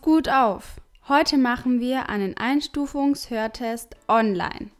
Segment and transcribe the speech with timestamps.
[0.00, 0.80] gut auf!
[1.08, 4.70] Heute machen wir einen Einstufungshörtest online,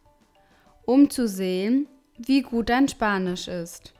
[0.84, 3.92] um zu sehen, wie gut dein Spanisch ist.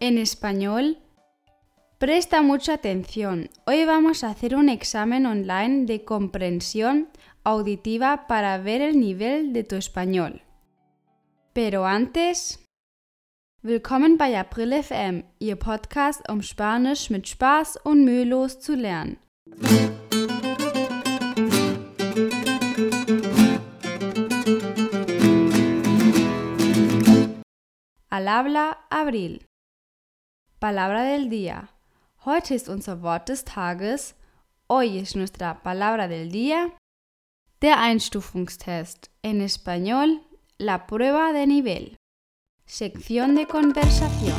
[0.00, 0.96] En español,
[1.98, 3.48] presta mucha atención.
[3.64, 7.08] Hoy vamos a hacer un examen online de comprensión
[7.44, 10.42] auditiva para ver el nivel de tu español.
[11.52, 12.63] Pero antes,
[13.64, 19.16] willkommen bei April FM, Ihr Podcast, um Spanisch mit Spaß und mühelos zu lernen.
[28.10, 29.40] Al habla Abril.
[30.60, 31.68] Palabra del día.
[32.26, 34.14] Heute ist unser Wort des Tages.
[34.68, 36.70] Hoy es nuestra palabra del día.
[37.62, 39.10] Der Einstufungstest.
[39.22, 40.20] En español,
[40.58, 41.96] la prueba de nivel.
[42.66, 44.34] Sección de conversación.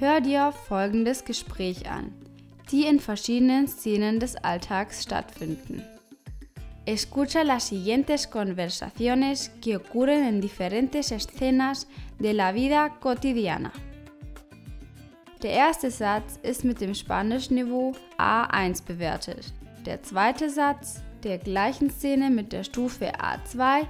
[0.00, 2.12] Hör dir folgendes Gespräch an,
[2.70, 5.84] die in verschiedenen Szenen des Alltags stattfinden.
[6.84, 11.86] Escucha las siguientes conversaciones que ocurren en diferentes escenas
[12.18, 13.72] de la vida cotidiana.
[15.42, 19.52] Der erste Satz ist mit dem Spanischniveau A1 bewertet.
[19.86, 23.86] Der zweite Satz der gleichen Szene mit der Stufe A2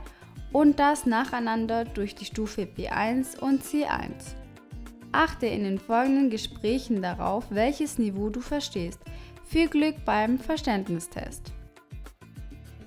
[0.52, 4.34] und das nacheinander durch die Stufe B1 und C1.
[5.12, 9.00] Achte in den folgenden Gesprächen darauf, welches Niveau du verstehst.
[9.46, 11.52] Viel Glück beim Verständnistest.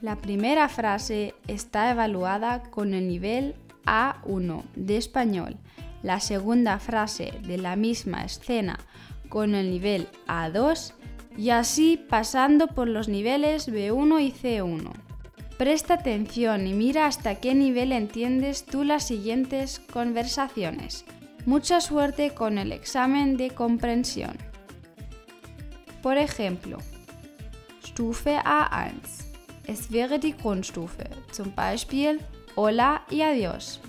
[0.02, 3.55] La primera frase está evaluada con el nivel
[3.86, 5.58] A1 de español.
[6.03, 8.80] La segunda frase de la misma escena
[9.30, 10.93] con el nivel A2
[11.37, 14.92] y así pasando por los niveles B1 y C1.
[15.58, 21.05] Presta atención y mira hasta qué nivel entiendes tú las siguientes conversaciones.
[21.45, 24.37] Mucha suerte con el examen de comprensión.
[26.02, 26.80] Por ejemplo,
[27.86, 28.93] Stufe A1.
[29.67, 32.19] Es wäre die Grundstufe, zum Beispiel
[32.55, 33.80] Hola y Adiós.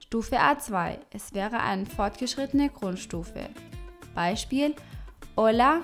[0.00, 3.48] Stufe A2, es wäre eine fortgeschrittene Grundstufe.
[4.14, 4.76] Beispiel
[5.34, 5.82] Hola,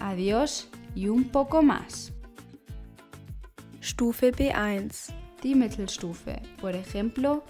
[0.00, 2.12] Adiós y un poco más.
[3.82, 5.12] Stufe B1,
[5.42, 7.44] Die Mittelstufe, por ejemplo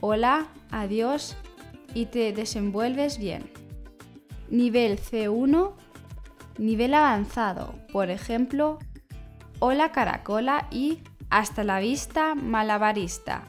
[0.00, 1.36] Hola, Adiós
[1.94, 3.50] y te desenvuelves bien.
[4.50, 5.72] Nivel C1,
[6.58, 8.78] nivel avanzado, por ejemplo
[9.58, 10.98] Hola Caracola y
[11.30, 13.48] Hasta la vista malabarista.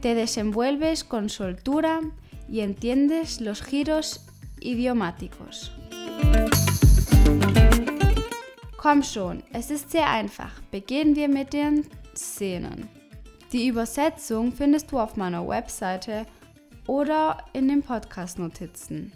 [0.00, 2.00] Te desenvuelves con soltura
[2.48, 4.26] y entiendes los giros
[4.60, 5.72] idiomáticos.
[8.84, 10.60] Komm schon, es ist sehr einfach.
[10.70, 12.86] Beginnen wir mit den Szenen.
[13.50, 16.26] Die Übersetzung findest du auf meiner Webseite
[16.86, 19.10] oder in den Podcast-Notizen.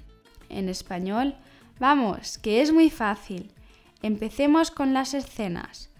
[0.49, 1.35] En español,
[1.79, 3.53] vamos, que es muy fácil.
[4.01, 5.91] Empecemos con las escenas.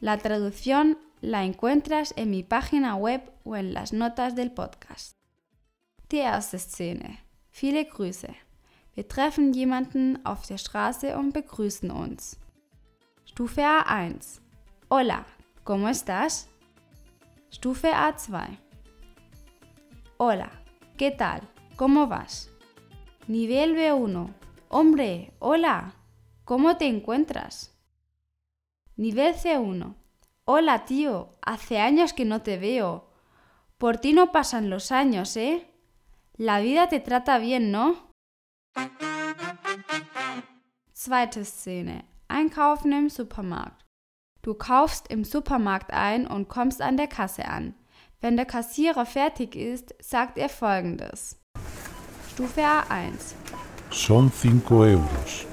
[0.00, 5.16] La traducción la encuentras en mi página web o en las notas del podcast.
[6.10, 7.20] Die erste Szene.
[7.50, 8.34] Viele Grüße.
[8.94, 12.36] Wir treffen jemanden auf der Straße und begrüßen uns.
[13.34, 14.40] Stufe A1.
[14.86, 15.26] Hola,
[15.64, 16.48] ¿cómo estás?
[17.52, 18.60] Stufe A2.
[20.18, 20.52] Hola,
[20.96, 21.40] ¿qué tal?
[21.74, 22.52] ¿Cómo vas?
[23.26, 24.32] Nivel B1.
[24.68, 25.96] Hombre, hola,
[26.44, 27.76] ¿cómo te encuentras?
[28.94, 29.96] Nivel C1.
[30.44, 33.10] Hola, tío, hace años que no te veo.
[33.78, 35.68] Por ti no pasan los años, ¿eh?
[36.36, 38.12] La vida te trata bien, ¿no?
[40.94, 42.13] Zweite Szene.
[42.34, 43.84] Einkaufen im Supermarkt.
[44.42, 47.74] Du kaufst im Supermarkt ein und kommst an der Kasse an.
[48.20, 51.40] Wenn der Kassierer fertig ist, sagt er folgendes.
[52.32, 53.34] Stufe A1.
[53.92, 55.46] Son 5 euros.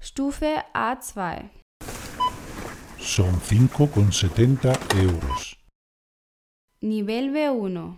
[0.00, 1.44] Stufe A2.
[2.98, 5.56] Son 5,70 euros.
[6.80, 7.94] Nivel B1.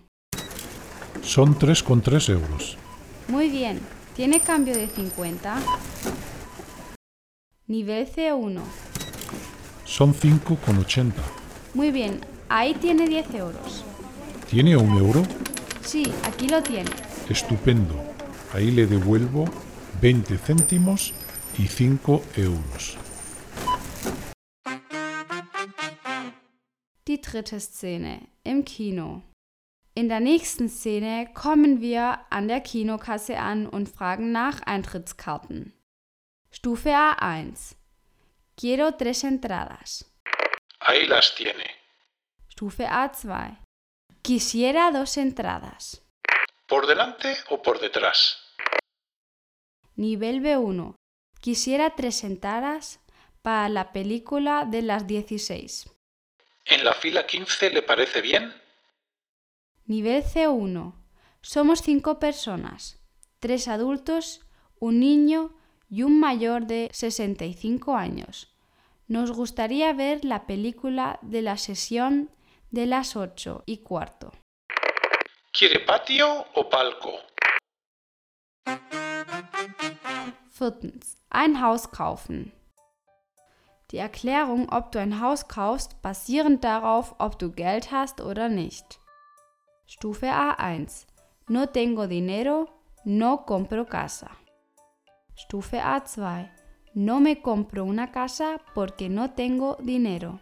[1.22, 2.76] Son 3,3 euros.
[3.28, 3.80] Muy bien.
[4.14, 5.56] ¿Tiene cambio de 50?
[7.66, 8.60] Nivel C1.
[9.86, 11.12] Son 5,80.
[11.72, 12.20] Muy bien.
[12.50, 13.84] Ahí tiene 10 euros.
[14.50, 15.22] ¿Tiene un euro?
[15.80, 16.90] Sí, aquí lo tiene.
[17.30, 17.94] Estupendo.
[18.52, 19.46] Ahí le devuelvo
[20.02, 21.14] 20 céntimos
[21.58, 22.98] y 5 euros.
[27.06, 29.22] Die dritte Szene im Kino.
[29.94, 35.72] In der nächsten Szene kommen wir an der Kinokasse an und fragen nach Eintrittskarten.
[36.54, 37.74] Stufe A1.
[38.54, 40.06] Quiero tres entradas.
[40.78, 41.68] Ahí las tiene.
[42.52, 43.58] Stufe A2.
[44.22, 46.02] Quisiera dos entradas.
[46.68, 48.38] ¿Por delante o por detrás?
[49.96, 50.94] Nivel B1.
[51.40, 53.00] Quisiera tres entradas
[53.42, 55.90] para la película de las 16.
[56.66, 58.54] ¿En la fila 15 le parece bien?
[59.86, 60.94] Nivel C1.
[61.42, 63.00] Somos cinco personas,
[63.40, 64.46] tres adultos,
[64.78, 65.58] un niño
[65.94, 68.52] y un mayor de 65 años.
[69.06, 72.30] Nos gustaría ver la película de la sesión
[72.72, 74.32] de las 8 y cuarto.
[75.52, 77.12] ¿Quiere patio o palco?
[80.58, 81.16] Viertens.
[81.30, 82.52] Ein Haus kaufen.
[83.92, 88.98] Die Erklärung, ob du ein Haus kaufst, basierend darauf, ob du Geld hast oder nicht.
[89.86, 91.06] Stufe A1.
[91.46, 92.68] No tengo dinero,
[93.04, 94.30] no compro casa.
[95.36, 96.50] Stufe A2.
[96.94, 100.40] No me compro una casa porque no tengo dinero.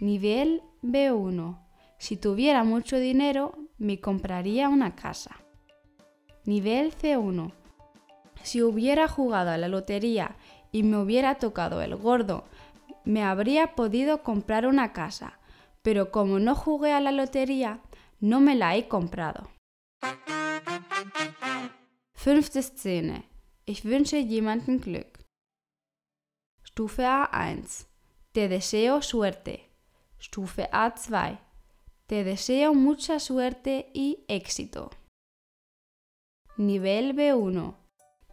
[0.00, 1.58] Nivel B1.
[1.98, 5.36] Si tuviera mucho dinero, me compraría una casa.
[6.44, 7.52] Nivel C1.
[8.42, 10.36] Si hubiera jugado a la lotería
[10.70, 12.44] y me hubiera tocado el gordo,
[13.04, 15.38] me habría podido comprar una casa,
[15.82, 17.80] pero como no jugué a la lotería,
[18.20, 19.48] no me la he comprado.
[22.12, 23.35] Fünfte Szene.
[23.68, 25.18] Ich wünsche jemanden Glück.
[26.62, 27.86] Stufe A1.
[28.32, 29.68] Te deseo suerte.
[30.20, 31.40] Stufe A2.
[32.06, 34.90] Te deseo mucha suerte y éxito.
[36.56, 37.74] Nivel B1.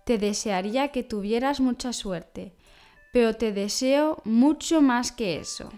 [0.05, 2.55] Te desearía que tuvieras mucha suerte,
[3.11, 5.71] pero te deseo mucho más que eso.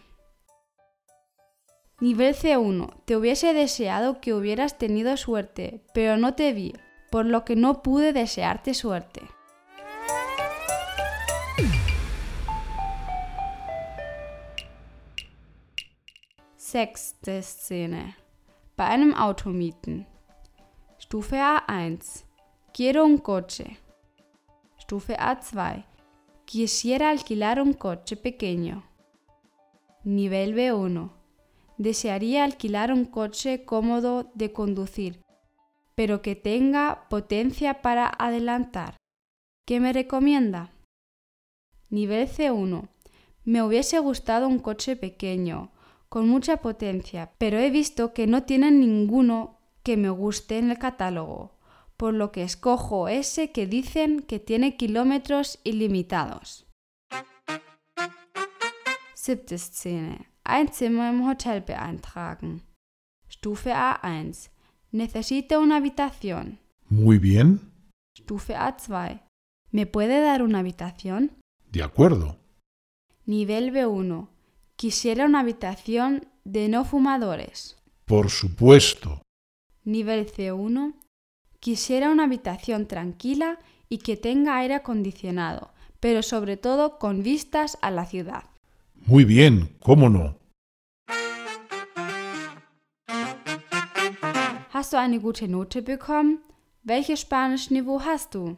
[2.02, 3.06] Nivel C1.
[3.06, 6.74] Te hubiese deseado que hubieras tenido suerte, pero no te vi,
[7.10, 9.22] por lo que no pude desearte suerte.
[16.75, 18.16] Sechste Szene.
[18.75, 20.06] Bei einem Automieten.
[21.00, 22.25] Stufe A1.
[22.74, 23.77] Quiero un coche.
[24.81, 25.86] Stufe A2.
[26.45, 28.83] Quisiera alquilar un coche pequeño.
[30.04, 31.12] Nivel B1.
[31.77, 35.21] Desearía alquilar un coche cómodo de conducir,
[35.95, 38.98] pero que tenga potencia para adelantar.
[39.66, 40.74] ¿Qué me recomienda?
[41.89, 42.89] Nivel C1.
[43.45, 45.71] Me hubiese gustado un coche pequeño,
[46.15, 50.77] con mucha potencia, pero he visto que no tienen ninguno que me guste en el
[50.77, 51.59] catálogo,
[51.97, 56.67] por lo que escojo ese que dicen que tiene kilómetros ilimitados.
[59.13, 60.29] Siebte Szene.
[60.45, 62.61] Ein Zimmer im Hotel beantragen.
[63.29, 64.51] Stufe A1.
[64.94, 66.59] Necesito una habitación.
[66.88, 67.59] Muy bien.
[68.18, 69.19] Stufe A2.
[69.69, 71.31] ¿Me puede dar una habitación?
[71.73, 72.38] De acuerdo.
[73.25, 74.29] Nivel B1.
[74.77, 77.77] Quisiera una habitación de no fumadores.
[78.04, 79.22] Por supuesto.
[79.86, 80.95] Nivel C1.
[81.62, 83.57] Quisiera una habitación tranquila
[83.88, 88.44] y que tenga aire acondicionado, pero sobre todo con vistas a la ciudad.
[88.95, 90.38] Muy bien, ¿cómo no?
[94.73, 96.42] Hast du eine gute Note bekommen?
[96.83, 98.57] Welches Spanischniveau hast du?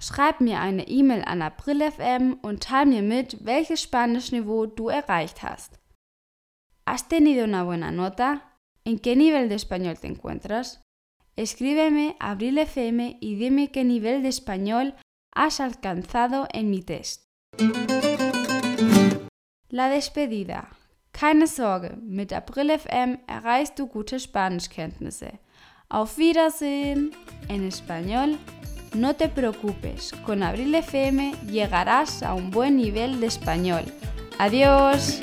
[0.00, 5.78] Schreib mir eine E-Mail an AprilFM und teil mir mit, welches Spanischniveau du erreicht hast.
[6.86, 8.56] ¿Has tenido una buena nota?
[8.84, 10.80] ¿En qué nivel de español te encuentras?
[11.36, 14.94] Escríbeme a AbrilFM y dime qué nivel de español
[15.34, 17.24] has alcanzado en mi test.
[19.68, 20.70] La despedida.
[21.12, 25.38] Keine Sorge, mit AprilFM erreichst du gute Spanischkenntnisse.
[25.90, 27.12] Auf Wiedersehen.
[27.48, 28.38] En español,
[28.94, 33.84] no te preocupes, con Abril FM llegarás a un buen nivel de español.
[34.38, 35.20] Adiós.